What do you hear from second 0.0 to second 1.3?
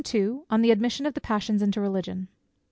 _On the Admission of the